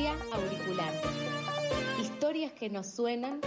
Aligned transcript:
Patria 0.00 0.16
Auricular. 0.32 0.92
Historias 2.00 2.52
que 2.52 2.70
nos 2.70 2.86
suenan, 2.86 3.38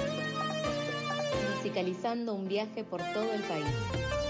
musicalizando 1.55 2.35
un 2.35 2.47
viaje 2.47 2.83
por 2.83 3.01
todo 3.11 3.33
el 3.33 3.41
país. 3.41 4.22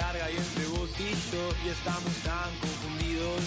Larga 0.00 0.30
y 0.30 0.36
entre 0.36 0.64
vos 0.74 0.90
y 0.98 1.10
yo 1.30 1.44
y 1.64 1.68
estamos 1.68 2.14
tan 2.24 2.50
confundidos 2.64 3.44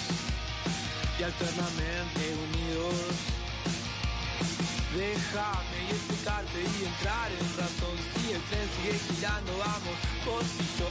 y 1.20 1.24
alternamente 1.24 2.22
unidos. 2.48 2.96
Déjame 4.94 5.78
y 5.86 5.92
explicarte 5.98 6.60
y 6.62 6.86
entrar 6.86 7.30
en 7.40 7.48
razón. 7.58 7.96
Si 8.14 8.32
el 8.32 8.42
tren 8.50 8.68
sigue 8.76 8.96
girando, 9.08 9.52
vamos, 9.58 9.98
vos 10.26 10.50
y 10.62 10.80
yo. 10.80 10.88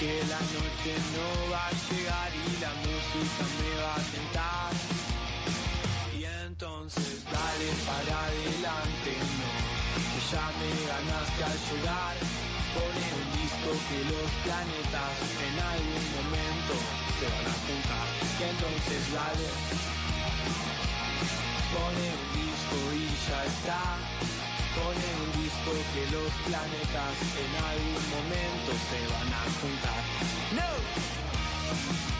Que 0.00 0.20
la 0.28 0.40
noche 0.56 0.92
no 1.14 1.28
va 1.52 1.66
a 1.66 1.74
llegar 1.86 2.30
y 2.34 2.60
la 2.64 2.72
música 2.84 3.44
me 3.58 3.70
va 3.82 3.94
a 3.94 4.04
tentar. 4.14 4.72
Y 6.18 6.24
entonces 6.46 7.24
dale 7.24 7.68
para 7.86 8.16
adelante, 8.26 9.12
ya 10.30 10.46
me 10.58 10.70
ganaste 10.88 11.44
al 11.44 11.58
llegar. 11.68 12.14
Pone 12.74 13.04
un 13.20 13.28
disco 13.38 13.70
que 13.88 13.98
los 14.10 14.30
planetas 14.44 15.14
en 15.46 15.56
algún 15.72 16.06
momento 16.16 16.74
se 17.18 17.26
van 17.32 17.46
a 17.46 17.56
juntar. 17.66 18.06
Y 18.38 18.42
entonces 18.50 19.02
dale, 19.14 19.48
pone 21.74 22.04
un 22.18 22.28
disco 22.40 22.78
y 22.94 23.04
ya 23.26 23.40
está. 23.52 23.82
Pone 24.74 25.08
un 25.22 25.30
disco 25.38 25.70
que 25.94 26.02
los 26.10 26.32
planetas 26.46 27.14
en 27.44 27.52
algún 27.70 28.04
momento 28.16 28.70
se 28.90 29.00
van 29.12 29.30
a 29.32 29.44
juntar. 29.60 30.02
¡No! 30.58 32.13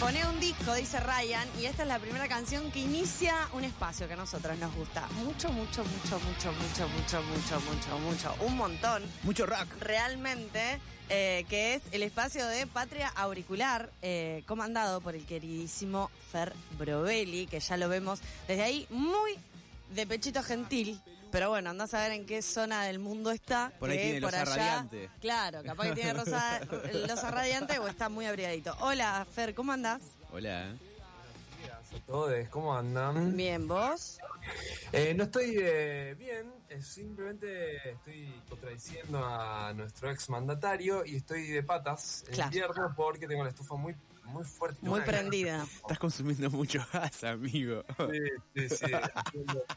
Pone 0.00 0.24
un 0.28 0.38
disco, 0.38 0.74
dice 0.74 1.00
Ryan, 1.00 1.48
y 1.60 1.66
esta 1.66 1.82
es 1.82 1.88
la 1.88 1.98
primera 1.98 2.28
canción 2.28 2.70
que 2.70 2.78
inicia 2.78 3.34
un 3.52 3.64
espacio 3.64 4.06
que 4.06 4.12
a 4.12 4.16
nosotros 4.16 4.56
nos 4.58 4.72
gusta. 4.76 5.08
Mucho, 5.24 5.50
mucho, 5.50 5.82
mucho, 5.82 6.20
mucho, 6.20 6.52
mucho, 6.52 6.88
mucho, 6.88 7.22
mucho, 7.22 7.60
mucho, 7.60 7.98
mucho. 7.98 8.34
Un 8.44 8.56
montón. 8.56 9.02
Mucho 9.24 9.44
rock. 9.44 9.66
Realmente, 9.80 10.78
eh, 11.08 11.44
que 11.48 11.74
es 11.74 11.82
el 11.90 12.04
espacio 12.04 12.46
de 12.46 12.68
Patria 12.68 13.08
Auricular, 13.08 13.90
eh, 14.00 14.44
comandado 14.46 15.00
por 15.00 15.16
el 15.16 15.26
queridísimo 15.26 16.12
Fer 16.30 16.52
Brovelli, 16.78 17.48
que 17.48 17.58
ya 17.58 17.76
lo 17.76 17.88
vemos 17.88 18.20
desde 18.46 18.62
ahí 18.62 18.86
muy 18.90 19.36
de 19.94 20.06
pechito 20.06 20.44
gentil. 20.44 21.00
Pero 21.30 21.50
bueno, 21.50 21.70
anda 21.70 21.84
a 21.84 21.86
saber 21.88 22.12
en 22.12 22.26
qué 22.26 22.40
zona 22.42 22.84
del 22.84 22.98
mundo 22.98 23.30
está. 23.30 23.72
Por 23.78 23.90
ahí 23.90 23.96
que 23.98 24.02
tiene 24.04 24.20
losa 24.20 24.44
radiante. 24.44 25.10
Claro, 25.20 25.62
capaz 25.62 25.88
que 25.88 25.94
tiene 25.94 26.12
rosa, 26.14 26.60
losa 27.08 27.30
radiante 27.30 27.78
o 27.78 27.86
está 27.88 28.08
muy 28.08 28.26
abrigadito. 28.26 28.74
Hola, 28.80 29.26
Fer, 29.34 29.54
¿cómo 29.54 29.72
andás? 29.72 30.02
Hola. 30.32 30.70
a 30.70 32.06
todos, 32.06 32.48
¿cómo 32.50 32.74
andan? 32.76 33.36
Bien, 33.36 33.66
¿vos? 33.68 34.18
Eh, 34.92 35.12
no 35.14 35.24
estoy 35.24 35.56
eh, 35.60 36.14
bien, 36.18 36.50
simplemente 36.82 37.90
estoy 37.90 38.32
contradiciendo 38.48 39.22
a 39.24 39.72
nuestro 39.74 40.10
ex 40.10 40.30
mandatario 40.30 41.04
y 41.04 41.16
estoy 41.16 41.46
de 41.48 41.62
patas 41.62 42.24
en 42.28 42.34
Claro. 42.34 42.48
invierno 42.48 42.94
porque 42.96 43.26
tengo 43.26 43.42
la 43.42 43.50
estufa 43.50 43.74
muy, 43.74 43.94
muy 44.28 44.44
fuerte. 44.44 44.78
Muy 44.82 45.00
prendida. 45.00 45.64
Estás 45.76 45.98
consumiendo 45.98 46.50
mucho 46.50 46.84
gas, 46.92 47.24
amigo. 47.24 47.84
Sí, 47.98 48.68
sí, 48.68 48.76
sí. 48.76 48.92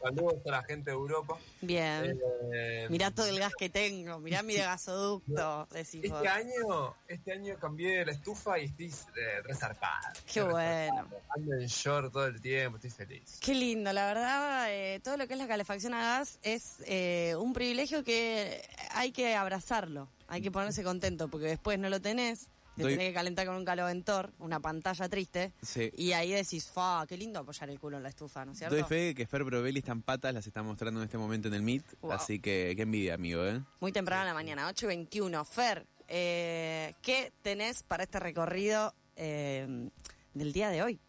Saludos 0.00 0.34
a 0.46 0.50
la 0.50 0.62
gente 0.62 0.90
de 0.90 0.96
Europa. 0.96 1.38
Bien. 1.60 2.18
Eh, 2.52 2.86
Mirá 2.90 3.10
todo 3.10 3.26
el 3.26 3.38
gas 3.38 3.52
que 3.58 3.68
tengo, 3.68 4.18
mirá 4.18 4.42
mi 4.42 4.54
gasoducto, 4.54 5.66
decís. 5.70 6.04
Este 6.04 6.28
año, 6.28 6.94
este 7.08 7.32
año 7.32 7.56
cambié 7.58 8.04
la 8.04 8.12
estufa 8.12 8.58
y 8.58 8.66
estoy 8.66 8.86
eh, 8.86 9.42
resarpado. 9.44 10.08
Qué 10.26 10.40
Estoy 10.40 10.52
bueno. 10.52 11.02
resarpado. 11.02 11.22
Ando 11.36 11.54
en 11.54 11.66
short 11.66 12.12
todo 12.12 12.26
el 12.26 12.40
tiempo, 12.40 12.76
estoy 12.76 12.90
feliz. 12.90 13.38
Qué 13.40 13.54
lindo, 13.54 13.92
la 13.92 14.06
verdad, 14.06 14.66
eh, 14.70 15.00
todo 15.02 15.16
lo 15.16 15.26
que 15.26 15.34
es 15.34 15.38
la 15.38 15.48
calefacción 15.48 15.94
a 15.94 16.18
gas 16.18 16.38
es 16.42 16.76
eh, 16.86 17.34
un 17.38 17.52
privilegio 17.52 18.04
que 18.04 18.62
hay 18.90 19.12
que 19.12 19.34
abrazarlo, 19.34 20.08
hay 20.28 20.42
que 20.42 20.50
ponerse 20.50 20.82
contento, 20.82 21.28
porque 21.28 21.46
después 21.46 21.78
no 21.78 21.88
lo 21.88 22.00
tenés, 22.00 22.48
te 22.76 22.82
Doy- 22.82 22.92
tenés 22.92 23.08
que 23.08 23.14
calentar 23.14 23.46
con 23.46 23.56
un 23.56 23.64
caloventor, 23.64 24.32
una 24.38 24.60
pantalla 24.60 25.08
triste, 25.08 25.52
Sí. 25.62 25.90
y 25.96 26.12
ahí 26.12 26.30
decís, 26.32 26.68
fa, 26.68 27.04
qué 27.08 27.16
lindo 27.16 27.40
apoyar 27.40 27.68
el 27.70 27.78
culo 27.78 27.96
en 27.98 28.02
la 28.02 28.08
estufa, 28.08 28.44
¿no 28.44 28.52
es 28.52 28.58
cierto? 28.58 28.74
Doy 28.74 28.84
fe 28.84 29.14
que 29.14 29.26
Fer 29.26 29.44
Brovelli 29.44 29.78
está 29.80 29.92
en 29.92 30.02
patas, 30.02 30.32
las 30.34 30.46
está 30.46 30.62
mostrando 30.62 31.00
en 31.00 31.04
este 31.04 31.18
momento 31.18 31.48
en 31.48 31.54
el 31.54 31.62
Meet. 31.62 31.84
Wow. 32.00 32.12
Así 32.12 32.40
que 32.40 32.72
qué 32.76 32.82
envidia, 32.82 33.14
amigo, 33.14 33.44
¿eh? 33.46 33.60
Muy 33.80 33.92
temprano 33.92 34.22
en 34.22 34.28
la 34.28 34.34
mañana, 34.34 34.68
8 34.68 34.86
y 34.86 34.88
21. 34.88 35.44
Fer, 35.44 35.86
eh, 36.08 36.94
¿qué 37.02 37.32
tenés 37.42 37.82
para 37.82 38.02
este 38.04 38.18
recorrido 38.20 38.94
eh, 39.16 39.88
del 40.34 40.52
día 40.52 40.70
de 40.70 40.82
hoy? 40.82 41.00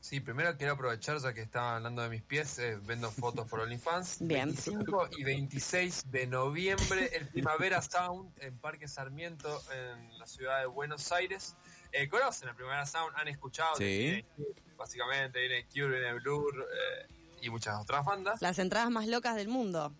Sí, 0.00 0.20
primero 0.20 0.56
quiero 0.56 0.72
aprovechar, 0.72 1.18
ya 1.18 1.34
que 1.34 1.42
estaban 1.42 1.76
hablando 1.76 2.02
de 2.02 2.08
mis 2.08 2.22
pies, 2.22 2.58
eh, 2.58 2.78
vendo 2.82 3.10
fotos 3.10 3.46
por 3.46 3.60
OnlyFans. 3.60 4.18
Bien. 4.20 4.46
25 4.46 5.10
y 5.18 5.24
26 5.24 6.10
de 6.10 6.26
noviembre, 6.26 7.10
el 7.14 7.28
Primavera 7.28 7.82
Sound 7.82 8.32
en 8.40 8.56
Parque 8.58 8.88
Sarmiento, 8.88 9.62
en 9.72 10.18
la 10.18 10.26
ciudad 10.26 10.60
de 10.60 10.66
Buenos 10.66 11.12
Aires. 11.12 11.54
Eh, 11.92 12.08
¿Conocen 12.08 12.48
el 12.48 12.54
Primavera 12.54 12.86
Sound? 12.86 13.14
¿Han 13.16 13.28
escuchado? 13.28 13.76
Sí. 13.76 14.24
Cure, 14.36 14.54
Básicamente, 14.76 15.38
viene 15.38 15.66
Cure, 15.66 16.00
viene 16.00 16.14
Blur 16.14 16.66
eh, 16.66 17.06
y 17.42 17.50
muchas 17.50 17.78
otras 17.78 18.02
bandas. 18.04 18.40
Las 18.40 18.58
entradas 18.58 18.90
más 18.90 19.06
locas 19.06 19.36
del 19.36 19.48
mundo. 19.48 19.94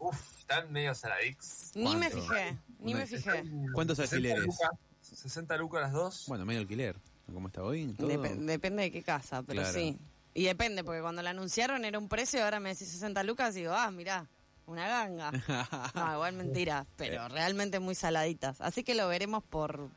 Uf, 0.00 0.40
están 0.40 0.72
medio 0.72 0.94
saladix. 0.94 1.70
Ni 1.76 1.94
me 1.94 2.10
fijé, 2.10 2.58
ni 2.80 2.94
me 2.94 3.06
fijé. 3.06 3.44
¿Cuántos 3.72 3.96
60 3.98 4.16
alquileres? 4.16 4.46
lucas, 4.46 4.70
60 5.02 5.56
lucas 5.56 5.82
las 5.82 5.92
dos. 5.92 6.24
Bueno, 6.26 6.44
medio 6.44 6.60
alquiler. 6.60 6.96
¿Cómo 7.32 7.48
está 7.48 7.62
hoy? 7.62 7.92
¿Todo? 7.98 8.08
Dep- 8.08 8.36
depende 8.38 8.82
de 8.84 8.90
qué 8.90 9.02
casa, 9.02 9.42
pero 9.42 9.60
Claro. 9.62 9.74
sí. 9.78 9.98
Y 10.34 10.44
depende, 10.44 10.84
porque 10.84 11.00
cuando 11.00 11.22
la 11.22 11.30
anunciaron 11.30 11.84
era 11.84 11.98
un 11.98 12.08
precio, 12.08 12.44
ahora 12.44 12.60
me 12.60 12.68
decís 12.70 12.88
60 12.88 13.22
lucas 13.24 13.56
y 13.56 13.60
digo, 13.60 13.72
ah, 13.72 13.90
mirá, 13.90 14.26
una 14.66 14.86
ganga. 14.86 15.30
No, 15.94 16.12
igual 16.14 16.34
mentira, 16.34 16.86
pero 16.96 17.26
realmente 17.28 17.80
muy 17.80 17.94
saladitas. 17.94 18.60
Así 18.60 18.84
que 18.84 18.94
lo 18.94 19.08
veremos 19.08 19.42
por, 19.44 19.88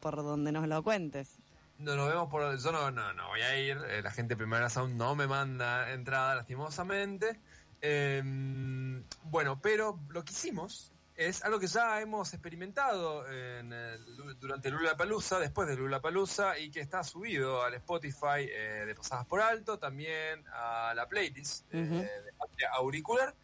por 0.00 0.16
donde 0.16 0.52
nos 0.52 0.66
lo 0.68 0.82
cuentes. 0.82 1.36
No 1.78 1.96
nos 1.96 2.08
vemos 2.08 2.28
por. 2.30 2.56
Yo 2.58 2.72
no, 2.72 2.90
no, 2.92 3.12
no 3.12 3.28
voy 3.28 3.40
a 3.42 3.58
ir. 3.60 3.76
eh, 3.90 4.00
la 4.02 4.10
gente 4.12 4.34
de 4.34 4.38
Primera 4.38 4.70
Sound 4.70 4.94
no 4.96 5.14
me 5.16 5.26
manda 5.26 5.92
entrada, 5.92 6.34
lastimosamente. 6.36 7.40
Eh, 7.82 8.22
bueno, 9.24 9.60
pero 9.60 9.98
lo 10.08 10.24
que 10.24 10.32
hicimos 10.32 10.92
es 11.16 11.42
algo 11.44 11.60
que 11.60 11.66
ya 11.68 12.00
hemos 12.00 12.32
experimentado 12.34 13.26
en 13.30 13.72
el- 13.72 14.38
durante 14.38 14.70
Lula 14.70 14.96
Palusa, 14.96 15.38
después 15.38 15.68
de 15.68 15.76
Lula 15.76 16.00
Palusa, 16.00 16.58
y 16.58 16.70
que 16.70 16.80
está 16.80 17.04
subido 17.04 17.62
al 17.62 17.74
Spotify 17.74 18.40
eh, 18.48 18.84
de 18.86 18.94
Pasadas 18.94 19.26
por 19.26 19.40
Alto, 19.40 19.78
también 19.78 20.44
a 20.52 20.92
la 20.94 21.08
playlist 21.08 21.66
eh, 21.72 21.82
Ujú. 21.82 21.94
de 22.00 22.32
Patria 22.36 22.70
Auricular. 22.72 23.34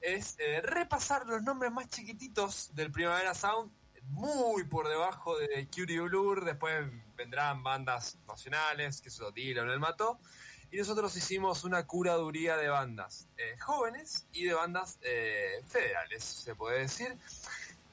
Es 0.00 0.36
eh, 0.38 0.60
repasar 0.62 1.26
los 1.26 1.42
nombres 1.42 1.72
más 1.72 1.88
chiquititos 1.88 2.72
del 2.74 2.92
Primavera 2.92 3.34
Sound 3.34 3.72
muy 4.10 4.64
por 4.64 4.88
debajo 4.88 5.36
de 5.38 5.68
Curie 5.74 6.00
Blur, 6.00 6.44
después 6.44 6.86
vendrán 7.16 7.62
bandas 7.62 8.16
nacionales, 8.26 9.00
que 9.02 9.08
eso 9.08 9.32
Dylan 9.32 9.68
el 9.68 9.80
mató, 9.80 10.18
y 10.70 10.76
nosotros 10.76 11.16
hicimos 11.16 11.64
una 11.64 11.86
curaduría 11.86 12.56
de 12.56 12.68
bandas 12.68 13.28
eh, 13.36 13.56
jóvenes 13.60 14.26
y 14.32 14.44
de 14.44 14.54
bandas 14.54 14.98
eh, 15.02 15.62
federales, 15.66 16.22
se 16.22 16.54
puede 16.54 16.80
decir. 16.80 17.16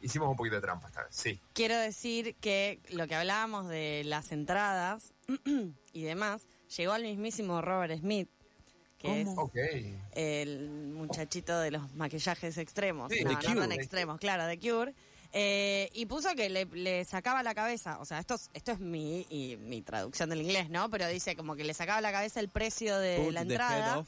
Hicimos 0.01 0.29
un 0.29 0.35
poquito 0.35 0.55
de 0.55 0.61
trampa 0.61 0.87
esta 0.87 1.03
vez, 1.03 1.15
sí. 1.15 1.39
Quiero 1.53 1.77
decir 1.77 2.35
que 2.35 2.79
lo 2.89 3.07
que 3.07 3.15
hablábamos 3.15 3.67
de 3.69 4.03
las 4.05 4.31
entradas 4.31 5.13
y 5.93 6.03
demás, 6.03 6.47
llegó 6.75 6.93
al 6.93 7.03
mismísimo 7.03 7.61
Robert 7.61 7.97
Smith, 7.97 8.29
que 8.97 9.21
es 9.21 9.29
el 10.11 10.69
muchachito 10.93 11.59
de 11.59 11.71
los 11.71 11.93
maquillajes 11.95 12.57
extremos. 12.57 13.11
Sí, 13.11 13.23
no, 13.23 13.31
no 13.31 13.39
Cure. 13.39 13.55
tan 13.55 13.71
extremos, 13.71 14.19
claro, 14.19 14.45
de 14.45 14.59
Cure. 14.59 14.93
Eh, 15.37 15.89
y 15.93 16.05
puso 16.05 16.33
que 16.33 16.49
le, 16.49 16.63
le 16.65 17.03
sacaba 17.03 17.43
la 17.43 17.53
cabeza, 17.53 17.99
o 17.99 18.05
sea, 18.05 18.19
esto 18.19 18.35
es, 18.35 18.49
esto 18.53 18.71
es 18.71 18.79
mi, 18.79 19.25
y 19.29 19.57
mi 19.57 19.81
traducción 19.81 20.29
del 20.29 20.41
inglés, 20.41 20.69
¿no? 20.69 20.89
Pero 20.89 21.07
dice 21.09 21.35
como 21.35 21.57
que 21.57 21.65
le 21.65 21.73
sacaba 21.73 21.99
la 21.99 22.13
cabeza 22.13 22.39
el 22.39 22.47
precio 22.47 22.97
de 22.97 23.17
Put 23.17 23.33
la 23.33 23.41
entrada. 23.41 24.05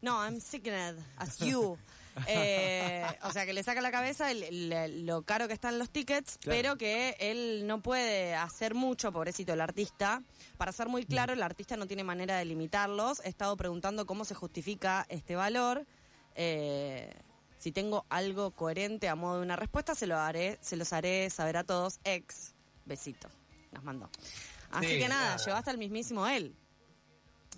No, 0.00 0.24
I'm 0.24 0.40
sickened 0.40 0.98
as 1.18 1.38
you. 1.38 1.76
Eh, 2.26 3.06
o 3.22 3.32
sea, 3.32 3.46
que 3.46 3.54
le 3.54 3.62
saca 3.62 3.80
la 3.80 3.90
cabeza 3.90 4.30
el- 4.30 4.42
el- 4.70 5.06
lo 5.06 5.22
caro 5.22 5.48
que 5.48 5.54
están 5.54 5.78
los 5.78 5.88
tickets, 5.88 6.36
Claro. 6.36 6.58
pero 6.58 6.76
que 6.76 7.16
él 7.18 7.66
no 7.66 7.80
puede 7.80 8.34
hacer 8.34 8.74
mucho, 8.74 9.10
pobrecito 9.12 9.54
el 9.54 9.62
artista. 9.62 10.22
Para 10.58 10.72
ser 10.72 10.88
muy 10.88 11.04
Mm. 11.04 11.06
claro, 11.06 11.32
el 11.32 11.42
artista 11.42 11.74
no 11.78 11.86
tiene 11.86 12.04
manera 12.04 12.36
de 12.36 12.44
limitarlos. 12.44 13.20
He 13.24 13.30
estado 13.30 13.56
preguntando 13.56 14.04
cómo 14.04 14.26
se 14.26 14.34
justifica 14.34 15.06
este 15.08 15.36
valor. 15.36 15.86
Eh, 16.34 17.14
si 17.62 17.70
tengo 17.72 18.04
algo 18.08 18.50
coherente 18.50 19.08
a 19.08 19.14
modo 19.14 19.36
de 19.36 19.42
una 19.42 19.54
respuesta, 19.56 19.94
se 19.94 20.06
lo 20.08 20.18
haré, 20.18 20.58
se 20.60 20.76
los 20.76 20.92
haré 20.92 21.30
saber 21.30 21.56
a 21.56 21.64
todos. 21.64 22.00
Ex, 22.02 22.54
besito, 22.84 23.28
nos 23.70 23.84
mandó. 23.84 24.10
Así 24.72 24.88
Sí, 24.88 24.98
que 24.98 25.08
nada, 25.08 25.36
claro. 25.36 25.44
llevaste 25.44 25.70
al 25.70 25.78
mismísimo 25.78 26.26
él. 26.26 26.56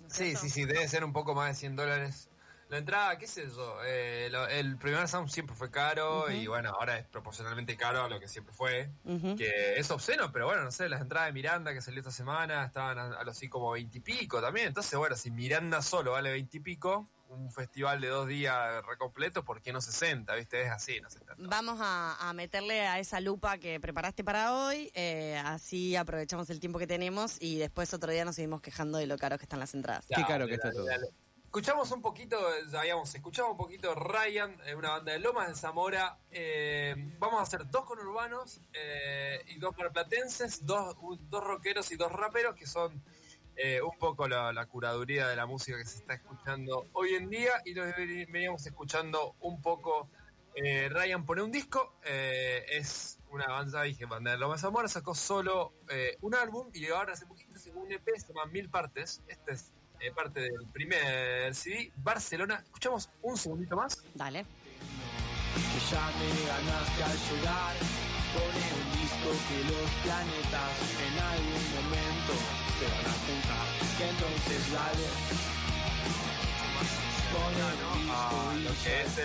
¿no 0.01 0.07
es 0.07 0.13
Sí, 0.13 0.23
cierto? 0.25 0.39
sí, 0.41 0.49
sí, 0.49 0.65
debe 0.65 0.87
ser 0.87 1.03
un 1.03 1.11
poco 1.13 1.33
más 1.33 1.47
de 1.49 1.55
100 1.55 1.75
dólares. 1.75 2.29
La 2.69 2.77
entrada, 2.79 3.17
qué 3.17 3.27
sé 3.27 3.47
yo, 3.49 3.77
eh, 3.85 4.27
lo- 4.31 4.47
el 4.47 4.77
primer 4.77 5.07
sound 5.07 5.29
siempre 5.29 5.55
fue 5.55 5.69
caro 5.71 6.31
y 6.31 6.47
bueno, 6.47 6.71
ahora 6.71 6.97
es 6.97 7.05
proporcionalmente 7.05 7.77
caro 7.77 8.03
a 8.03 8.09
lo 8.09 8.19
que 8.19 8.27
siempre 8.27 8.53
fue. 8.53 8.89
Ujú. 9.05 9.35
Que 9.35 9.75
es 9.79 9.89
obsceno, 9.91 10.31
pero 10.31 10.45
bueno, 10.47 10.63
no 10.63 10.71
sé, 10.71 10.89
las 10.89 11.01
entradas 11.01 11.27
de 11.29 11.33
Miranda 11.33 11.73
que 11.73 11.81
salió 11.81 11.99
esta 11.99 12.11
semana 12.11 12.65
estaban 12.65 12.97
a, 12.97 13.19
a 13.19 13.23
lo 13.23 13.31
así 13.31 13.47
como 13.49 13.71
20 13.71 13.97
y 13.99 14.01
pico 14.01 14.41
también. 14.41 14.67
Entonces, 14.67 14.97
bueno, 14.97 15.15
si 15.15 15.29
Miranda 15.31 15.81
solo 15.81 16.11
vale 16.13 16.31
20 16.31 16.57
y 16.57 16.59
pico, 16.59 17.07
un 17.35 17.51
festival 17.51 18.01
de 18.01 18.07
dos 18.07 18.27
días 18.27 18.83
recompleto, 18.85 19.43
¿por 19.45 19.61
qué 19.61 19.71
no 19.73 19.81
60? 19.81 20.33
¿Viste? 20.35 20.61
Es 20.63 20.71
así, 20.71 20.99
no 21.01 21.09
sé 21.09 21.19
tanto. 21.19 21.43
Vamos 21.47 21.79
a, 21.81 22.15
a 22.29 22.33
meterle 22.33 22.87
a 22.87 22.99
esa 22.99 23.19
lupa 23.19 23.57
que 23.57 23.79
preparaste 23.79 24.23
para 24.23 24.53
hoy, 24.55 24.91
eh, 24.95 25.37
así 25.45 25.95
aprovechamos 25.95 26.49
el 26.49 26.59
tiempo 26.59 26.79
que 26.79 26.87
tenemos 26.87 27.37
y 27.41 27.57
después 27.57 27.93
otro 27.93 28.11
día 28.11 28.25
nos 28.25 28.35
seguimos 28.35 28.61
quejando 28.61 28.97
de 28.97 29.07
lo 29.07 29.17
caro 29.17 29.37
que 29.37 29.43
están 29.43 29.59
las 29.59 29.73
entradas. 29.73 30.05
Qué 30.07 30.23
caro 30.25 30.47
que 30.47 30.55
está 30.55 30.71
todo. 30.71 30.87
Escuchamos 31.45 31.89
un 31.91 32.01
poquito, 32.01 32.37
ya 32.69 32.81
habíamos 32.81 33.15
escuchado 33.15 33.49
un 33.51 33.55
poquito 33.55 33.95
Ryan, 33.95 34.57
eh, 34.65 34.75
una 34.75 34.89
banda 34.89 35.13
de 35.13 35.19
Lomas 35.19 35.47
de 35.47 35.55
Zamora. 35.55 36.17
Eh, 36.29 36.93
vamos 37.17 37.39
a 37.39 37.43
hacer 37.43 37.65
dos 37.71 37.85
conurbanos 37.85 38.59
eh, 38.73 39.41
y 39.47 39.57
dos 39.59 39.73
marplatenses, 39.77 40.65
dos, 40.65 40.97
un- 40.99 41.29
dos 41.29 41.41
rockeros 41.41 41.89
y 41.93 41.95
dos 41.95 42.11
raperos 42.11 42.55
que 42.55 42.65
son 42.67 43.01
eh, 43.57 43.81
un 43.81 43.97
poco 43.97 44.27
la, 44.27 44.51
la 44.53 44.65
curaduría 44.65 45.27
de 45.27 45.35
la 45.35 45.45
música 45.45 45.77
que 45.77 45.85
se 45.85 45.97
está 45.97 46.13
escuchando 46.13 46.87
hoy 46.93 47.15
en 47.15 47.29
día. 47.29 47.51
Y 47.65 47.73
veni- 47.73 48.25
veníamos 48.31 48.65
escuchando 48.65 49.35
un 49.41 49.61
poco. 49.61 50.09
eh, 50.55 50.87
Ryan 50.89 51.25
pone 51.25 51.41
un 51.41 51.51
disco, 51.51 51.95
eh, 52.05 52.63
es 52.69 53.19
una 53.29 53.45
banda, 53.47 53.81
dije, 53.83 54.05
banda 54.05 54.31
de 54.31 54.37
Lomas 54.37 54.61
de 54.61 54.67
Zamora, 54.67 54.87
sacó 54.87 55.13
solo 55.13 55.73
eh, 55.89 56.15
un 56.21 56.33
álbum 56.33 56.69
y 56.73 56.87
ahora 56.87 57.11
hace 57.11 57.25
poquito 57.25 57.59
sacó 57.59 57.79
un 57.79 57.91
EP, 57.91 58.07
se 58.17 58.29
llama 58.29 58.45
Mil 58.45 58.69
Partes. 58.69 59.21
Este 59.27 59.51
es 59.53 59.73
eh, 59.99 60.11
parte 60.13 60.39
del 60.41 60.65
primer 60.71 61.53
CD, 61.53 61.91
Barcelona. 61.97 62.61
Escuchamos 62.63 63.09
un 63.21 63.35
segundito 63.37 63.75
más. 63.75 64.01
Dale. 64.13 64.45
que 64.45 65.79
ya 65.91 66.05
me 66.19 66.47
ganaste 66.47 67.03
al 67.03 67.17
llegar. 67.17 67.75
Pone 68.35 68.65
un 68.79 68.87
disco 69.01 69.29
que 69.47 69.59
los 69.71 69.89
planetas 70.03 70.73
en 71.07 71.19
algún 71.19 71.63
momento 71.75 72.33
se 72.79 72.85
van 72.85 73.05
a 73.05 73.13
juntar. 73.25 73.67
Que 73.97 74.09
entonces 74.09 74.73
dale. 74.73 75.07
Pone 77.33 77.63
un 77.63 77.99
disco 77.99 78.13
a 78.13 78.55
y 78.55 78.63
lo 78.63 78.69
que 78.69 78.89
ya 78.89 79.01
es 79.01 79.17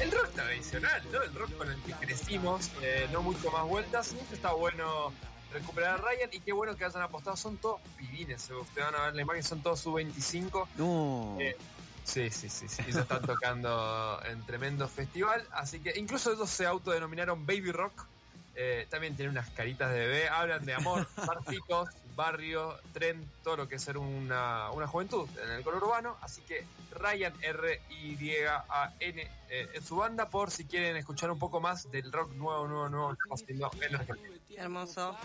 el, 0.00 0.10
rock 0.10 0.30
tradicional, 0.32 1.02
¿no? 1.12 1.22
El 1.22 1.34
rock 1.34 1.56
con 1.56 1.70
el 1.70 1.80
que 1.82 1.92
crecimos, 1.92 2.70
eh, 2.82 3.08
no 3.12 3.22
mucho 3.22 3.50
más 3.50 3.64
vueltas. 3.64 4.12
Esto 4.12 4.34
está 4.34 4.52
bueno 4.52 5.12
recuperar 5.52 5.94
a 5.94 5.96
Ryan 5.98 6.30
y 6.32 6.40
qué 6.40 6.52
bueno 6.52 6.76
que 6.76 6.84
hayan 6.84 7.02
apostado. 7.02 7.36
Son 7.36 7.56
todos 7.58 7.80
pibines, 7.96 8.50
ustedes 8.50 8.86
van 8.90 8.94
a 8.96 9.04
ver 9.06 9.14
la 9.14 9.22
imagen, 9.22 9.42
son 9.42 9.62
todos 9.62 9.80
sub-25. 9.80 10.68
No. 10.76 11.36
Eh, 11.40 11.56
Sí, 12.04 12.28
sí, 12.30 12.50
sí, 12.50 12.68
sí. 12.68 12.82
Ya 12.92 13.00
están 13.00 13.22
tocando 13.22 14.20
en 14.26 14.44
tremendo 14.44 14.86
festival. 14.86 15.42
Así 15.52 15.80
que 15.80 15.98
incluso 15.98 16.32
ellos 16.32 16.50
se 16.50 16.66
autodenominaron 16.66 17.46
Baby 17.46 17.72
Rock. 17.72 18.06
Eh, 18.56 18.86
también 18.88 19.16
tienen 19.16 19.32
unas 19.32 19.50
caritas 19.50 19.90
de 19.92 19.98
bebé. 19.98 20.28
Hablan 20.28 20.64
de 20.64 20.74
amor, 20.74 21.06
barcitos, 21.26 21.88
barrio, 22.14 22.78
tren, 22.92 23.28
todo 23.42 23.56
lo 23.56 23.68
que 23.68 23.76
es 23.76 23.82
ser 23.82 23.98
una, 23.98 24.70
una 24.70 24.86
juventud 24.86 25.28
en 25.42 25.50
el 25.50 25.62
color 25.62 25.82
urbano. 25.82 26.16
Así 26.20 26.42
que 26.42 26.64
Ryan 26.92 27.34
R-Y-A-N 27.42 29.22
eh, 29.48 29.68
en 29.74 29.82
su 29.82 29.96
banda 29.96 30.30
por 30.30 30.50
si 30.50 30.64
quieren 30.64 30.96
escuchar 30.96 31.30
un 31.30 31.38
poco 31.38 31.60
más 31.60 31.90
del 31.90 32.10
rock 32.12 32.32
nuevo, 32.32 32.66
nuevo, 32.68 32.88
nuevo 32.88 33.10
que 33.10 33.34
haciendo 33.34 33.70
en 33.80 33.96
Argentina. 33.96 34.36
Hermoso. 34.56 35.16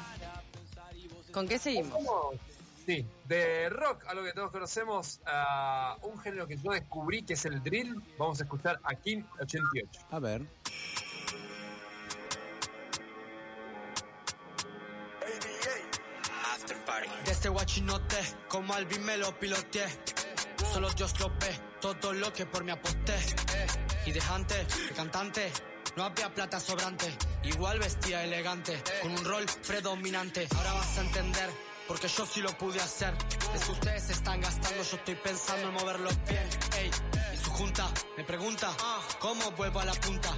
¿Con 1.32 1.48
qué 1.48 1.60
seguimos? 1.60 1.94
¿Cómo? 1.94 2.32
Sí, 2.86 3.06
de 3.28 3.70
rock, 3.70 4.04
algo 4.08 4.24
que 4.24 4.34
todos 4.34 4.50
conocemos, 4.50 5.22
a 5.28 5.96
un 6.02 6.18
género 6.20 6.48
que 6.48 6.58
yo 6.58 6.72
descubrí 6.72 7.22
que 7.22 7.34
es 7.34 7.46
el 7.46 7.62
drill. 7.62 8.02
Vamos 8.18 8.40
a 8.40 8.44
escuchar 8.46 8.80
a 8.84 8.96
Kim 8.96 9.24
88. 9.40 10.08
A 10.10 10.18
ver. 10.18 10.42
Este 17.40 17.48
guachinote, 17.48 18.18
como 18.50 18.74
Alvin 18.74 19.02
me 19.06 19.16
lo 19.16 19.40
piloteé. 19.40 19.88
Solo 20.74 20.90
Dios 20.90 21.18
lo 21.22 21.30
ve, 21.30 21.58
todo 21.80 22.12
lo 22.12 22.34
que 22.34 22.46
por 22.46 22.66
mí 22.66 22.72
aposté. 22.72 23.16
Y 24.06 24.12
de 24.12 24.22
antes, 24.30 24.90
de 24.90 24.94
cantante, 24.94 25.50
no 25.96 26.04
había 26.04 26.34
plata 26.34 26.60
sobrante. 26.60 27.18
Igual 27.44 27.80
vestía 27.80 28.26
elegante, 28.26 28.84
con 29.02 29.14
un 29.14 29.24
rol 29.24 29.46
predominante. 29.66 30.50
Ahora 30.54 30.74
vas 30.74 30.98
a 30.98 31.02
entender, 31.02 31.50
porque 31.88 32.10
yo 32.10 32.26
sí 32.26 32.42
lo 32.42 32.58
pude 32.58 32.82
hacer. 32.82 33.14
Es 33.56 33.64
que 33.64 33.72
ustedes 33.72 34.04
se 34.04 34.12
están 34.12 34.42
gastando, 34.42 34.84
yo 34.84 34.98
estoy 34.98 35.16
pensando 35.16 35.70
en 35.70 35.74
moverlos 35.76 36.18
bien. 36.28 36.50
Ey, 36.78 36.92
y 37.34 37.38
su 37.38 37.52
junta 37.52 37.90
me 38.18 38.26
pregunta, 38.26 38.70
¿cómo 39.18 39.50
vuelvo 39.52 39.80
a 39.80 39.86
la 39.86 39.94
punta? 39.94 40.38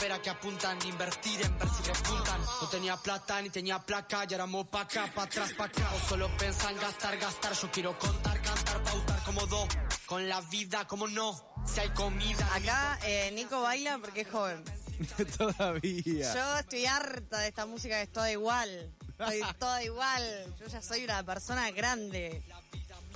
Qué 0.00 0.30
apuntan, 0.30 0.78
invertir 0.86 1.42
en 1.42 1.58
ver 1.58 1.68
si 1.68 1.82
repuntan. 1.82 2.40
No 2.62 2.68
tenía 2.68 2.96
plata 2.96 3.40
ni 3.42 3.50
tenía 3.50 3.78
placa, 3.78 4.24
y 4.28 4.32
ahora 4.32 4.46
mo 4.46 4.64
pa' 4.64 4.80
acá, 4.80 5.10
pa' 5.14 5.24
atrás, 5.24 5.52
pa' 5.52 5.64
acá. 5.64 5.90
O 5.94 6.08
solo 6.08 6.28
pensan 6.38 6.74
gastar, 6.76 7.18
gastar. 7.18 7.52
Yo 7.52 7.70
quiero 7.70 7.98
contar, 7.98 8.40
cantar, 8.40 8.82
pautar 8.82 9.22
como 9.24 9.46
do. 9.46 9.68
Con 10.06 10.26
la 10.26 10.40
vida, 10.40 10.86
como 10.86 11.06
no. 11.06 11.38
Si 11.66 11.80
hay 11.80 11.90
comida. 11.90 12.48
Acá 12.54 12.98
eh, 13.04 13.30
Nico 13.32 13.60
baila 13.60 13.98
porque 13.98 14.22
es 14.22 14.28
joven. 14.28 14.64
Todavía. 15.38 16.34
Yo 16.34 16.58
estoy 16.58 16.86
harta 16.86 17.38
de 17.38 17.48
esta 17.48 17.66
música 17.66 17.96
que 17.96 18.02
es 18.02 18.12
toda 18.12 18.32
igual. 18.32 18.92
Estoy 19.18 19.42
toda 19.58 19.82
igual. 19.84 20.54
Yo 20.58 20.66
ya 20.66 20.80
soy 20.80 21.04
una 21.04 21.22
persona 21.24 21.70
grande. 21.70 22.42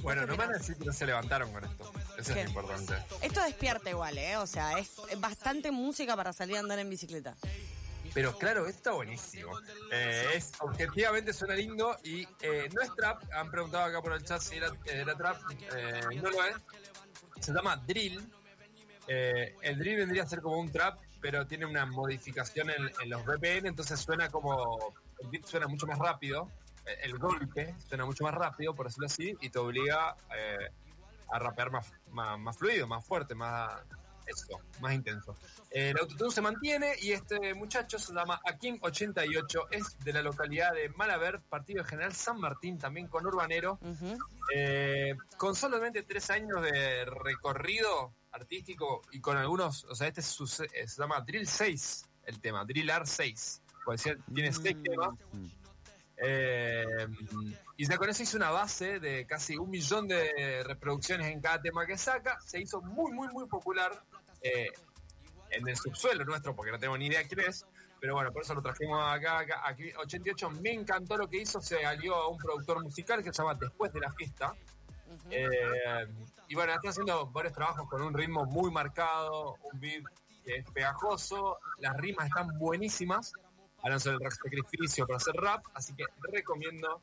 Bueno, 0.02 0.26
no 0.26 0.32
me 0.32 0.37
van 0.37 0.50
a 0.50 0.58
decir 0.58 0.76
que 0.76 0.84
no 0.84 0.92
se 0.92 1.06
levantaron 1.06 1.50
con 1.50 1.64
esto. 1.64 1.92
Eso 2.25 2.32
¿Qué? 2.32 2.41
es 2.41 2.55
lo 2.55 2.61
importante. 2.61 2.94
Esto 3.21 3.43
despierta 3.43 3.91
igual, 3.91 4.17
¿eh? 4.17 4.38
O 4.38 4.47
sea, 4.47 4.79
es 4.79 4.97
bastante 5.19 5.71
música 5.71 6.17
para 6.17 6.32
salir 6.32 6.56
a 6.56 6.61
andar 6.61 6.79
en 6.79 6.88
bicicleta. 6.88 7.37
Pero 8.14 8.38
claro, 8.38 8.66
está 8.66 8.93
buenísimo. 8.93 9.52
Eh, 9.93 10.31
es, 10.35 10.52
objetivamente 10.61 11.35
suena 11.35 11.54
lindo 11.54 11.99
y 12.02 12.26
eh, 12.40 12.71
no 12.73 12.81
es 12.81 12.95
trap. 12.95 13.23
Han 13.35 13.50
preguntado 13.50 13.85
acá 13.85 14.00
por 14.00 14.14
el 14.14 14.25
chat 14.25 14.40
si 14.40 14.57
era, 14.57 14.69
era 14.87 15.14
trap. 15.14 15.37
Eh, 15.76 16.00
no 16.23 16.31
lo 16.31 16.45
es. 16.45 16.57
Se 17.40 17.52
llama 17.52 17.76
drill. 17.76 18.26
El 19.07 19.78
drill 19.78 19.99
vendría 19.99 20.23
a 20.23 20.26
ser 20.26 20.40
como 20.40 20.59
un 20.59 20.73
trap, 20.73 20.99
pero 21.21 21.47
tiene 21.47 21.66
una 21.66 21.85
modificación 21.85 22.71
en, 22.71 22.90
en 23.02 23.11
los 23.11 23.23
BPM, 23.26 23.66
entonces 23.66 24.00
suena 24.00 24.31
como. 24.31 24.95
El 25.21 25.28
beat 25.28 25.45
suena 25.45 25.66
mucho 25.66 25.87
más 25.87 25.99
rápido. 25.99 26.49
El 27.02 27.19
golpe 27.19 27.75
suena 27.87 28.07
mucho 28.07 28.25
más 28.25 28.35
rápido, 28.35 28.75
por 28.75 28.87
decirlo 28.87 29.07
así, 29.07 29.37
y 29.40 29.50
te 29.50 29.59
obliga 29.59 30.16
a 31.31 31.38
rapear 31.38 31.71
más, 31.71 31.90
más, 32.11 32.38
más 32.38 32.57
fluido, 32.57 32.87
más 32.87 33.04
fuerte, 33.04 33.35
más. 33.35 33.81
Eso, 34.26 34.59
más 34.81 34.95
intenso. 34.95 35.37
Eh, 35.71 35.90
el 35.90 35.99
autotune 35.99 36.31
se 36.31 36.40
mantiene 36.40 36.95
y 37.02 37.12
este 37.12 37.52
muchacho 37.52 37.99
se 37.99 38.14
llama 38.14 38.40
Akim88, 38.47 39.66
es 39.71 39.99
de 39.99 40.12
la 40.14 40.23
localidad 40.23 40.73
de 40.73 40.88
Malaver, 40.88 41.43
partido 41.43 41.83
de 41.83 41.88
General 41.90 42.14
San 42.14 42.40
Martín, 42.40 42.78
también 42.78 43.07
con 43.09 43.26
Urbanero. 43.26 43.78
Ujú. 43.83 44.16
Eh, 44.54 45.14
con 45.37 45.54
solamente 45.54 46.04
tres 46.04 46.31
años 46.31 46.62
de 46.62 47.04
recorrido 47.04 48.14
artístico 48.33 49.02
y 49.12 49.21
con 49.21 49.37
algunos, 49.37 49.85
o 49.85 49.95
sea, 49.95 50.09
este 50.09 50.21
es 50.23 50.26
su- 50.26 50.47
se 50.47 50.66
llama 50.99 51.21
Drill 51.21 51.47
6, 51.47 52.09
el 52.25 52.40
tema, 52.40 52.64
Drill 52.64 52.88
R 52.88 53.04
6. 53.07 53.61
Puede 53.85 53.99
ser, 53.99 54.19
tiene 54.35 54.50
seis 54.54 54.76
temas. 54.83 55.11
Mm. 55.33 55.49
Eh, 56.16 57.06
y 57.76 57.87
ya 57.87 57.99
con 57.99 58.09
eso 58.09 58.23
hizo 58.23 58.37
una 58.37 58.50
base 58.50 59.00
de 59.00 59.26
casi 59.26 59.56
un 59.56 59.71
millón 59.71 60.06
de 60.06 60.62
reproducciones 60.64 61.28
en 61.28 61.40
cada 61.40 61.61
tema 61.61 61.87
que 61.87 61.99
saca. 61.99 62.38
Se 62.40 62.61
hizo 62.61 62.80
muy, 62.80 63.12
muy, 63.12 63.28
muy 63.28 63.47
popular 63.47 63.90
eh, 64.42 64.68
en 65.50 65.68
el 65.68 65.76
subsuelo 65.76 66.25
nuestro, 66.25 66.54
porque 66.54 66.73
no 66.73 66.78
tengo 66.78 66.97
ni 66.97 67.06
idea 67.06 67.26
quién 67.26 67.40
es. 67.40 67.66
Pero 68.00 68.14
bueno, 68.14 68.33
por 68.33 68.42
eso 68.42 68.54
lo 68.54 68.62
trajimos 68.62 69.00
acá, 69.11 69.38
acá, 69.38 69.62
aquí. 69.64 69.90
88 69.97 70.50
me 70.50 70.73
encantó 70.73 71.16
lo 71.16 71.28
que 71.28 71.38
hizo. 71.38 71.61
Se 71.61 71.85
alió 71.85 72.14
a 72.14 72.28
un 72.28 72.38
productor 72.38 72.83
musical 72.83 73.25
que 73.25 73.33
se 73.33 73.42
llama 73.42 73.54
Después 73.54 73.92
de 73.92 74.00
la 74.00 74.12
Fiesta. 74.12 74.54
Eh, 75.30 76.06
y 76.49 76.54
bueno, 76.54 76.75
está 76.75 76.90
haciendo 76.90 77.26
varios 77.28 77.54
trabajos 77.54 77.88
con 77.88 78.02
un 78.02 78.12
ritmo 78.12 78.44
muy 78.44 78.71
marcado, 78.71 79.56
un 79.73 79.80
beat 79.80 80.04
que 80.44 80.56
es 80.56 80.71
pegajoso, 80.71 81.59
las 81.78 81.97
rimas 81.97 82.26
están 82.26 82.59
buenísimas, 82.59 83.33
hablan 83.85 84.00
sobre 84.00 84.25
el 84.25 84.33
sacrificio 84.33 85.07
para 85.07 85.19
hacer 85.19 85.35
rap, 85.35 85.64
así 85.75 85.95
que 85.95 86.05
recomiendo 86.33 87.03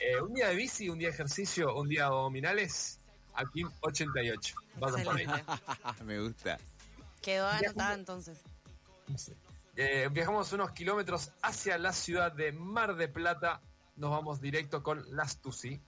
eh, 0.00 0.20
un 0.20 0.34
día 0.34 0.48
de 0.48 0.56
bici, 0.56 0.88
un 0.88 0.98
día 0.98 1.08
de 1.08 1.14
ejercicio, 1.14 1.74
un 1.76 1.88
día 1.88 2.00
de 2.00 2.06
abdominales, 2.06 2.98
aquí 3.34 3.62
88. 3.80 4.56
Vayan 4.78 5.04
por 5.04 5.16
ahí. 5.16 5.26
Me 6.04 6.20
gusta. 6.20 6.58
Quedó 7.22 7.46
anotada 7.46 7.94
entonces. 7.94 8.40
Eh, 9.76 10.08
viajamos 10.10 10.52
unos 10.52 10.72
kilómetros 10.72 11.30
hacia 11.42 11.78
la 11.78 11.92
ciudad 11.92 12.32
de 12.32 12.50
Mar 12.52 12.96
de 12.96 13.08
Plata. 13.08 13.60
Nos 13.96 14.10
vamos 14.10 14.40
directo 14.40 14.82
con 14.82 15.04
Las 15.14 15.40
Tusi. 15.40 15.80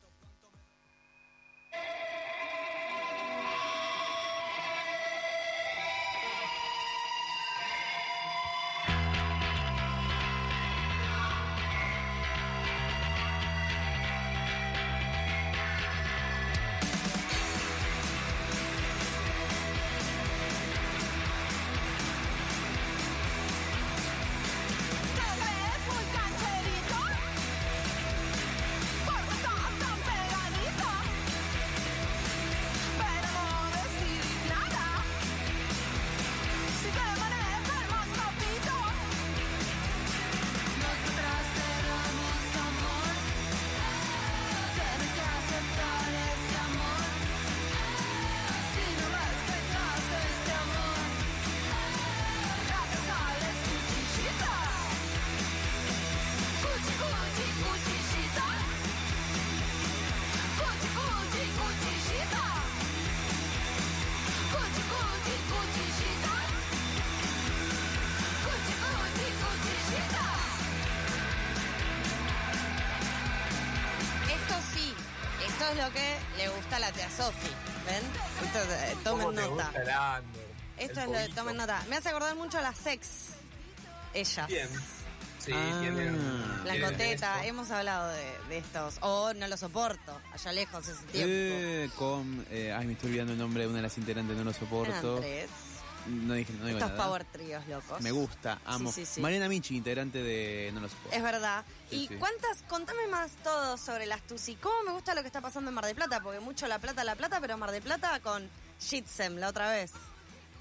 Es 75.73 75.79
lo 75.79 75.93
que 75.93 76.17
le 76.39 76.49
gusta 76.49 76.77
a 76.77 76.79
la 76.81 76.93
tía 76.93 77.09
Sofi. 77.11 77.49
¿Ven? 77.87 78.47
Esto, 78.47 78.59
eh, 78.75 78.97
tomen 79.05 79.27
¿Cómo 79.27 79.33
te 79.41 79.41
nota. 79.49 79.65
gusta 79.65 79.83
el 79.83 80.25
under? 80.25 80.47
Esto 80.79 80.93
El 80.93 80.99
es 81.01 81.07
lo 81.07 81.13
de 81.13 81.19
poquito. 81.23 81.35
tomen 81.41 81.57
nota. 81.57 81.83
Me 81.89 81.97
hace 81.97 82.09
acordar 82.09 82.35
mucho 82.37 82.59
a 82.59 82.63
las 82.63 82.77
sex. 82.79 83.09
Ellas. 84.15 84.47
Bien. 84.49 84.69
Sí, 85.39 85.53
Ah. 85.53 85.79
tienen. 85.81 86.65
La 86.65 86.73
tienen 86.73 86.91
coteta, 86.93 87.35
esto. 87.37 87.49
hemos 87.49 87.71
hablado 87.73 88.09
de, 88.13 88.39
de 88.49 88.59
estos. 88.59 88.99
O 89.01 89.33
no 89.35 89.49
lo 89.49 89.57
soporto, 89.57 90.21
allá 90.33 90.53
lejos 90.53 90.87
ese 90.87 91.03
tiempo. 91.07 91.29
Eh, 91.29 91.91
con. 91.97 92.47
eh, 92.51 92.73
ay, 92.77 92.87
me 92.87 92.93
estoy 92.93 93.09
olvidando 93.11 93.33
el 93.33 93.39
nombre 93.39 93.63
de 93.63 93.69
una 93.69 93.77
de 93.79 93.83
las 93.83 93.99
integrantes, 93.99 94.37
no 94.37 94.45
lo 94.45 94.51
Eran 94.51 94.61
soporto. 94.61 95.17
tres. 95.21 95.49
No 96.07 96.35
dije, 96.35 96.53
no 96.55 96.67
digo 96.67 96.79
Estos 96.79 96.93
nada. 96.93 97.05
power 97.05 97.25
tríos 97.25 97.67
locos. 97.69 98.01
Me 98.01 98.11
gusta, 98.11 98.61
amo. 98.65 98.91
Sí, 98.91 99.05
sí, 99.07 99.15
sí. 99.15 99.21
Mariana 99.21 99.49
Michi, 99.49 99.77
integrante 99.77 100.23
de 100.23 100.71
No 100.75 100.81
lo 100.81 100.89
soporto. 100.89 101.17
Es 101.17 101.23
verdad. 101.23 101.65
Sí, 101.91 101.97
¿Y 101.97 102.09
sí. 102.09 102.15
cuántas? 102.17 102.63
Contame 102.69 103.07
más 103.09 103.31
todo 103.45 103.77
sobre 103.79 104.07
las 104.07 104.21
Tusi. 104.23 104.57
¿Cómo 104.57 104.75
me 104.85 104.93
gusta 104.93 105.15
lo 105.15 105.21
que 105.23 105.29
está 105.29 105.41
pasando 105.41 105.69
en 105.71 105.75
Mar 105.75 105.87
del 105.87 105.95
Plata? 105.95 106.21
Porque 106.21 106.41
mucho 106.41 106.67
La 106.67 106.79
Plata, 106.79 107.05
La 107.05 107.15
Plata, 107.15 107.41
pero 107.41 107.57
Mar 107.57 107.71
del 107.71 107.83
Plata 107.83 108.19
con 108.21 108.49
Shitsem 108.81 109.37
la 109.37 109.49
otra 109.49 109.71
vez. 109.71 109.93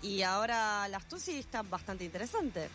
Y 0.03 0.21
ahora 0.23 0.87
las 0.87 1.07
Tusi 1.07 1.37
está 1.39 1.61
bastante 1.63 2.03
interesante. 2.03 2.69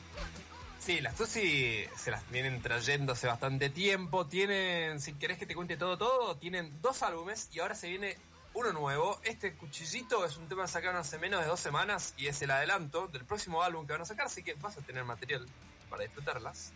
Sí, 0.78 1.00
las 1.00 1.16
Tusi 1.16 1.84
se 1.96 2.10
las 2.10 2.28
vienen 2.30 2.62
trayendo 2.62 3.12
hace 3.14 3.26
bastante 3.26 3.70
tiempo. 3.70 4.26
Tienen, 4.26 5.00
si 5.00 5.14
querés 5.14 5.38
que 5.38 5.46
te 5.46 5.54
cuente 5.54 5.76
todo, 5.76 5.96
todo, 5.98 6.36
tienen 6.36 6.80
dos 6.80 7.02
álbumes 7.02 7.48
y 7.52 7.60
ahora 7.60 7.74
se 7.74 7.88
viene 7.88 8.16
uno 8.56 8.72
nuevo. 8.72 9.20
Este 9.22 9.54
cuchillito 9.54 10.24
es 10.24 10.36
un 10.38 10.48
tema 10.48 10.62
que 10.62 10.68
sacaron 10.68 10.96
hace 10.96 11.18
menos 11.18 11.42
de 11.42 11.46
dos 11.46 11.60
semanas 11.60 12.14
y 12.16 12.26
es 12.26 12.40
el 12.40 12.50
adelanto 12.50 13.06
del 13.08 13.24
próximo 13.24 13.62
álbum 13.62 13.86
que 13.86 13.92
van 13.92 14.02
a 14.02 14.06
sacar, 14.06 14.26
así 14.26 14.42
que 14.42 14.54
vas 14.54 14.76
a 14.78 14.80
tener 14.80 15.04
material 15.04 15.46
para 15.90 16.04
disfrutarlas. 16.04 16.72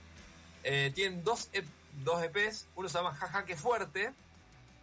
Eh, 0.62 0.92
tienen 0.94 1.24
dos, 1.24 1.48
EP 1.52 1.66
dos 2.04 2.22
EPs, 2.22 2.66
uno 2.76 2.88
se 2.88 2.98
llama 2.98 3.14
Jaja 3.14 3.44
que 3.46 3.56
fuerte 3.56 4.12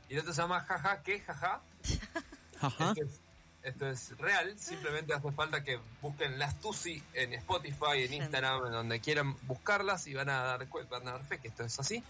y 0.09 0.13
el 0.13 0.19
otro 0.21 0.33
se 0.33 0.41
llama 0.41 0.61
Jaja 0.61 1.03
que 1.03 1.19
jaja. 1.21 1.61
Ajá. 2.61 2.89
Esto 2.89 3.03
es, 3.03 3.21
esto 3.61 3.87
es 3.87 4.17
real, 4.17 4.57
simplemente 4.57 5.13
hace 5.13 5.31
falta 5.31 5.63
que 5.63 5.79
busquen 6.01 6.39
las 6.39 6.59
Tusi 6.59 7.03
en 7.13 7.33
Spotify, 7.35 8.05
en 8.05 8.13
Instagram, 8.13 8.65
en 8.65 8.71
donde 8.71 8.99
quieran 8.99 9.37
buscarlas 9.43 10.07
y 10.07 10.15
van 10.15 10.29
a 10.29 10.41
dar, 10.41 10.67
van 10.89 11.07
a 11.07 11.11
dar 11.11 11.23
fe 11.23 11.37
que 11.37 11.49
esto 11.49 11.63
es 11.63 11.79
así. 11.79 12.03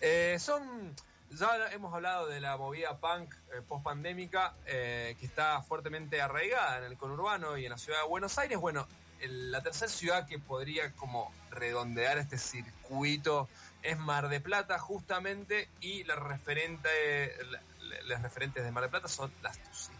Eh, 0.00 0.36
son, 0.40 0.92
ya 1.38 1.48
hemos 1.72 1.92
hablado 1.94 2.26
de 2.28 2.40
la 2.40 2.56
movida 2.56 2.96
punk 2.98 3.34
post 3.68 3.84
pandémica 3.84 4.54
que 4.66 5.16
está 5.20 5.62
fuertemente 5.62 6.20
arraigada 6.20 6.78
en 6.78 6.84
el 6.84 6.96
conurbano 6.96 7.56
y 7.58 7.64
en 7.64 7.70
la 7.70 7.78
ciudad 7.78 8.00
de 8.02 8.08
Buenos 8.08 8.36
Aires. 8.38 8.58
Bueno, 8.58 8.86
el- 9.20 9.50
la 9.52 9.62
tercera 9.62 9.90
ciudad 9.90 10.26
que 10.26 10.38
podría 10.38 10.92
como 10.92 11.32
redondear 11.50 12.18
este 12.18 12.38
circuito 12.38 13.48
es 13.82 13.98
Mar 13.98 14.28
de 14.28 14.40
Plata 14.40 14.78
justamente 14.78 15.68
y 15.80 16.04
la 16.04 16.16
referente, 16.16 16.88
la- 17.50 17.60
la- 17.88 18.02
las 18.02 18.22
referentes 18.22 18.62
de 18.64 18.70
Mar 18.70 18.84
de 18.84 18.90
Plata 18.90 19.08
son 19.08 19.32
las 19.42 19.58
Tusi. 19.58 19.90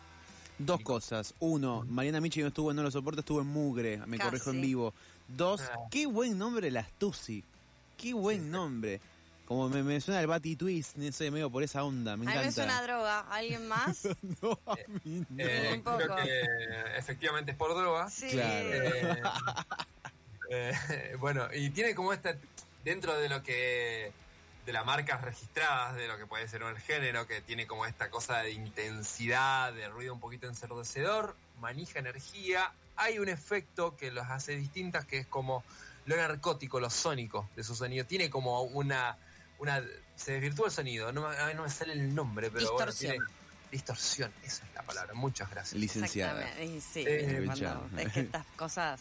Dos 0.59 0.81
cosas. 0.83 1.35
Uno, 1.41 1.85
Mariana 1.89 2.21
Michi 2.21 2.41
no 2.41 2.49
estuvo 2.49 2.71
en 2.71 2.77
No 2.77 2.83
lo 2.83 2.91
soporto, 2.91 3.21
estuvo 3.21 3.41
en 3.41 3.47
Mugre. 3.49 3.99
Me 4.07 4.19
Casi. 4.19 4.29
corrijo 4.31 4.51
en 4.51 4.61
vivo. 4.61 4.95
Dos, 5.27 5.63
Ah. 5.63 5.79
qué 5.91 6.07
buen 6.07 6.39
nombre 6.39 6.71
las 6.71 6.91
Tusi. 6.93 7.43
Qué 7.97 8.13
buen 8.15 8.51
nombre. 8.51 9.01
Como 9.53 9.69
me, 9.69 9.83
me 9.83 10.01
suena 10.01 10.19
el 10.23 10.27
Batty 10.27 10.57
Twist, 10.57 10.97
no 10.97 11.13
sé, 11.13 11.31
medio 11.31 11.51
por 11.51 11.63
esa 11.63 11.85
onda, 11.85 12.17
me 12.17 12.25
A 12.25 12.25
mí 12.25 12.25
me 12.25 12.33
encanta. 12.33 12.53
suena 12.53 12.79
a 12.79 12.83
droga. 12.83 13.21
¿Alguien 13.31 13.69
más? 13.69 14.05
no, 14.41 14.59
a 14.65 14.77
mí 15.05 15.27
no. 15.29 15.45
Eh, 15.45 15.75
un 15.75 15.83
poco. 15.83 15.99
creo 15.99 16.17
que 16.17 16.41
efectivamente 16.97 17.51
es 17.51 17.57
por 17.59 17.75
droga. 17.75 18.09
Sí. 18.09 18.31
Claro. 18.31 18.71
Eh, 20.49 20.73
eh, 20.91 21.17
bueno, 21.19 21.49
y 21.53 21.69
tiene 21.69 21.95
como 21.95 22.15
esta, 22.15 22.35
dentro 22.83 23.15
de 23.19 23.29
lo 23.29 23.43
que, 23.43 24.13
de 24.65 24.73
las 24.73 24.87
marcas 24.87 25.21
registradas, 25.21 25.97
de 25.97 26.09
lo 26.09 26.17
que 26.17 26.27
puede 26.27 26.49
ser 26.49 26.63
el 26.63 26.79
género, 26.79 27.27
que 27.27 27.43
tiene 27.43 27.67
como 27.67 27.85
esta 27.85 28.09
cosa 28.09 28.39
de 28.39 28.53
intensidad, 28.53 29.75
de 29.75 29.87
ruido 29.91 30.15
un 30.15 30.21
poquito 30.21 30.47
ensordecedor, 30.47 31.37
manija 31.61 31.99
energía, 31.99 32.73
hay 32.97 33.19
un 33.19 33.29
efecto 33.29 33.97
que 33.97 34.11
los 34.11 34.27
hace 34.29 34.57
distintas, 34.57 35.05
que 35.05 35.19
es 35.19 35.27
como 35.27 35.63
lo 36.07 36.17
narcótico, 36.17 36.81
lo 36.81 36.91
sónico 36.91 37.49
de 37.55 37.65
su 37.65 37.75
sonido. 37.75 38.07
Tiene 38.07 38.29
como 38.31 38.63
una, 38.63 39.17
una 39.63 39.83
se 40.17 40.33
desvirtúa 40.33 40.67
el 40.67 40.73
sonido, 40.73 41.13
no, 41.13 41.29
me- 41.29 41.37
a 41.37 41.47
mí 41.47 41.55
no 41.55 41.63
me 41.63 41.71
sale 41.71 41.95
el 41.95 42.15
nombre, 42.15 42.51
pero 42.51 42.73
bueno, 42.73 42.87
Distorsión. 42.93 43.13
tiene 43.13 43.27
distorsión, 43.71 44.33
esa 44.45 44.65
es 44.67 44.75
la 44.75 44.83
palabra, 44.83 45.15
muchas 45.15 45.49
gracias. 45.51 45.81
Licenciada. 45.81 46.41
Exactamente. 46.43 46.81
Sí, 46.93 47.05
Eh, 47.07 47.43
cuando- 47.47 47.89
es 48.01 48.13
que 48.13 48.21
estas 48.21 48.47
cosas. 48.57 49.01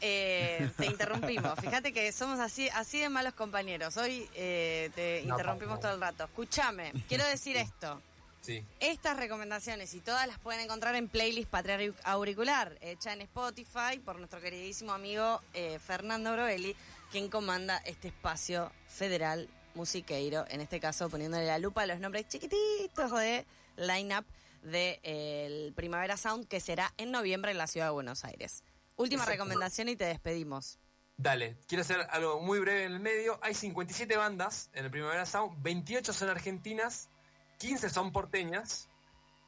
Eh, 0.00 0.70
te 0.76 0.86
interrumpimos. 0.86 1.58
Fíjate 1.60 1.92
que 1.92 2.12
somos 2.12 2.38
así, 2.40 2.68
así 2.70 2.98
de 3.00 3.08
malos 3.08 3.32
compañeros. 3.34 3.96
Hoy 3.96 4.28
eh, 4.34 4.90
te 4.94 5.22
No, 5.24 5.34
interrumpimos 5.34 5.76
no. 5.76 5.80
todo 5.80 5.94
el 5.94 6.00
rato. 6.00 6.24
Escúchame, 6.24 6.92
quiero 7.08 7.24
decir 7.26 7.56
esto. 7.56 8.02
Sí. 8.42 8.62
Estas 8.80 9.16
recomendaciones 9.16 9.94
y 9.94 10.00
todas 10.00 10.26
las 10.26 10.38
pueden 10.38 10.60
encontrar 10.60 10.94
en 10.96 11.08
playlist 11.08 11.48
Patria 11.48 11.78
Auricular, 12.02 12.76
hecha 12.82 13.14
en 13.14 13.22
Spotify 13.22 13.98
por 14.04 14.16
nuestro 14.18 14.38
queridísimo 14.42 14.92
amigo 14.92 15.40
eh, 15.54 15.78
Fernando 15.78 16.32
Brovelli, 16.34 16.76
quien 17.14 17.30
comanda 17.30 17.76
este 17.84 18.08
espacio 18.08 18.72
federal 18.88 19.48
musiqueiro, 19.76 20.46
en 20.48 20.60
este 20.60 20.80
caso 20.80 21.08
poniéndole 21.08 21.46
la 21.46 21.60
lupa 21.60 21.82
a 21.82 21.86
los 21.86 22.00
nombres 22.00 22.26
chiquititos 22.26 23.12
de 23.12 23.46
line-up 23.76 24.24
del 24.64 25.72
Primavera 25.74 26.16
Sound, 26.16 26.48
que 26.48 26.58
será 26.58 26.92
en 26.96 27.12
noviembre 27.12 27.52
en 27.52 27.58
la 27.58 27.68
ciudad 27.68 27.86
de 27.86 27.92
Buenos 27.92 28.24
Aires. 28.24 28.64
Última 28.96 29.22
Exacto. 29.22 29.44
recomendación 29.44 29.88
y 29.90 29.94
te 29.94 30.06
despedimos. 30.06 30.80
Dale, 31.16 31.56
quiero 31.68 31.82
hacer 31.82 32.04
algo 32.10 32.40
muy 32.40 32.58
breve 32.58 32.86
en 32.86 32.94
el 32.94 32.98
medio. 32.98 33.38
Hay 33.42 33.54
57 33.54 34.16
bandas 34.16 34.70
en 34.72 34.86
el 34.86 34.90
Primavera 34.90 35.24
Sound, 35.24 35.62
28 35.62 36.12
son 36.12 36.30
argentinas, 36.30 37.10
15 37.58 37.90
son 37.90 38.10
porteñas, 38.10 38.88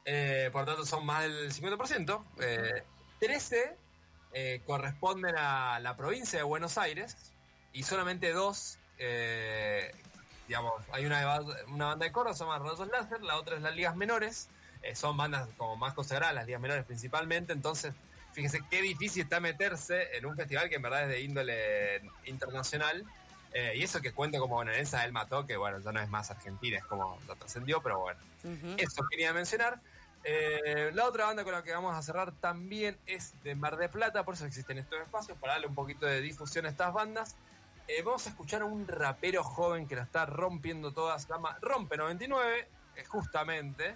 eh, 0.05 0.47
por 0.53 0.61
lo 0.61 0.67
tanto 0.67 0.85
son 0.85 1.05
más 1.05 1.23
del 1.23 1.51
50%. 1.51 2.23
eh, 2.39 2.83
13 3.19 3.77
eh, 4.31 4.61
corresponden 4.65 5.35
a 5.37 5.81
la 5.81 5.97
provincia 5.97 6.39
de 6.39 6.43
Buenos 6.43 6.77
Aires 6.77 7.33
y 7.77 7.83
solamente 7.83 8.33
dos, 8.33 8.79
eh, 8.97 9.93
digamos, 10.47 10.73
hay 10.91 11.05
una, 11.05 11.39
una 11.67 11.85
banda 11.85 12.05
de 12.05 12.11
coro, 12.11 12.33
se 12.33 12.43
llama 12.43 12.57
Rayos 12.57 12.87
Láser, 12.87 13.21
la 13.21 13.37
otra 13.37 13.55
es 13.55 13.61
las 13.61 13.75
Ligas 13.75 13.95
Menores, 13.95 14.49
eh, 14.81 14.95
son 14.95 15.15
bandas 15.15 15.47
como 15.57 15.75
más 15.75 15.93
consagradas, 15.93 16.33
las 16.33 16.47
Ligas 16.47 16.59
Menores 16.59 16.85
principalmente, 16.85 17.53
entonces 17.53 17.93
fíjese 18.33 18.61
qué 18.71 18.81
difícil 18.81 19.23
está 19.23 19.39
meterse 19.39 20.17
en 20.17 20.25
un 20.25 20.35
festival 20.35 20.69
que 20.69 20.75
en 20.75 20.81
verdad 20.81 21.03
es 21.03 21.09
de 21.09 21.21
índole 21.21 22.01
internacional. 22.25 23.05
eh, 23.53 23.73
y 23.75 23.83
eso 23.83 24.01
que 24.01 24.11
cuenta 24.11 24.39
como 24.39 24.55
bonaerense 24.55 24.97
él 25.03 25.11
mató, 25.11 25.45
que 25.45 25.55
bueno, 25.55 25.79
ya 25.79 25.91
no 25.91 25.99
es 25.99 26.09
más 26.09 26.31
argentina, 26.31 26.79
es 26.79 26.85
como 26.85 27.19
lo 27.27 27.35
trascendió, 27.35 27.81
pero 27.81 27.99
bueno. 27.99 28.19
Eso 28.77 29.05
quería 29.09 29.33
mencionar. 29.33 29.79
Eh, 30.23 30.91
la 30.93 31.05
otra 31.05 31.25
banda 31.25 31.43
con 31.43 31.53
la 31.53 31.63
que 31.63 31.71
vamos 31.71 31.95
a 31.95 32.01
cerrar 32.01 32.33
también 32.33 32.97
es 33.05 33.33
de 33.43 33.55
Mar 33.55 33.77
de 33.77 33.87
Plata, 33.87 34.25
por 34.25 34.33
eso 34.33 34.45
existen 34.45 34.77
estos 34.77 34.99
espacios, 34.99 35.37
para 35.37 35.53
darle 35.53 35.67
un 35.67 35.75
poquito 35.75 36.05
de 36.05 36.21
difusión 36.21 36.65
a 36.65 36.69
estas 36.69 36.91
bandas. 36.93 37.35
Eh, 37.87 38.01
vamos 38.03 38.25
a 38.27 38.29
escuchar 38.29 38.61
a 38.61 38.65
un 38.65 38.85
rapero 38.87 39.43
joven 39.43 39.87
que 39.87 39.95
la 39.95 40.03
está 40.03 40.25
rompiendo 40.25 40.91
todas, 40.91 41.23
se 41.23 41.29
llama 41.29 41.57
Rompe99, 41.61 42.65
eh, 42.95 43.05
justamente. 43.05 43.95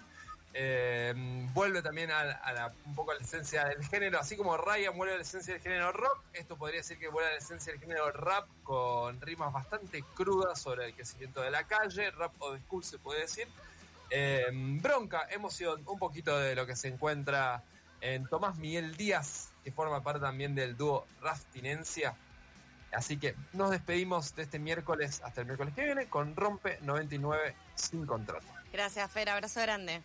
Eh, 0.54 1.14
vuelve 1.54 1.80
también 1.80 2.10
a, 2.10 2.72
un 2.84 2.94
poco 2.94 3.12
a 3.12 3.14
la 3.14 3.20
esencia 3.20 3.64
del 3.64 3.84
género, 3.86 4.18
así 4.18 4.36
como 4.36 4.56
Ryan 4.56 4.96
vuelve 4.96 5.14
a 5.14 5.16
la 5.16 5.22
esencia 5.22 5.54
del 5.54 5.62
género 5.62 5.92
rock, 5.92 6.18
esto 6.34 6.56
podría 6.56 6.80
decir 6.80 6.98
que 6.98 7.08
vuelve 7.08 7.30
a 7.30 7.32
la 7.32 7.38
esencia 7.38 7.72
del 7.72 7.80
género 7.80 8.10
rap 8.12 8.46
con 8.62 9.18
rimas 9.20 9.52
bastante 9.52 10.02
crudas 10.14 10.60
sobre 10.60 10.86
el 10.86 10.94
crecimiento 10.94 11.40
de 11.40 11.50
la 11.50 11.64
calle, 11.64 12.10
rap 12.10 12.32
o 12.38 12.56
school 12.58 12.84
se 12.84 12.98
puede 12.98 13.22
decir. 13.22 13.48
Eh, 14.10 14.44
bronca, 14.52 15.26
emoción, 15.30 15.82
un 15.86 15.98
poquito 15.98 16.38
de 16.38 16.54
lo 16.54 16.66
que 16.66 16.76
se 16.76 16.88
encuentra 16.88 17.62
en 18.02 18.26
Tomás 18.26 18.58
Miguel 18.58 18.94
Díaz, 18.94 19.52
que 19.64 19.72
forma 19.72 20.02
parte 20.02 20.20
también 20.20 20.54
del 20.54 20.76
dúo 20.76 21.06
Raftinencia. 21.22 22.14
Así 22.92 23.16
que 23.18 23.34
nos 23.52 23.70
despedimos 23.70 24.34
de 24.34 24.42
este 24.42 24.58
miércoles 24.58 25.20
hasta 25.24 25.40
el 25.40 25.46
miércoles 25.46 25.74
que 25.74 25.84
viene 25.84 26.06
con 26.06 26.36
Rompe 26.36 26.78
99 26.82 27.54
sin 27.74 28.06
contrato. 28.06 28.46
Gracias, 28.72 29.10
Fer. 29.10 29.28
Abrazo 29.28 29.60
grande. 29.60 30.00